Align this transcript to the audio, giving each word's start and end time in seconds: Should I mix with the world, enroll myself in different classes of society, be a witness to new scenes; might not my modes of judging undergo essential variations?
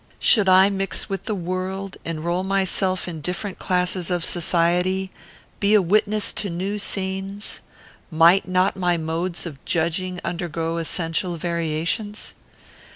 Should 0.17 0.49
I 0.49 0.71
mix 0.71 1.09
with 1.09 1.25
the 1.25 1.35
world, 1.35 1.95
enroll 2.03 2.43
myself 2.43 3.07
in 3.07 3.21
different 3.21 3.59
classes 3.59 4.09
of 4.09 4.25
society, 4.25 5.11
be 5.59 5.75
a 5.75 5.79
witness 5.83 6.33
to 6.41 6.49
new 6.49 6.79
scenes; 6.79 7.59
might 8.09 8.47
not 8.47 8.75
my 8.75 8.97
modes 8.97 9.45
of 9.45 9.63
judging 9.63 10.19
undergo 10.23 10.77
essential 10.77 11.35
variations? 11.37 12.33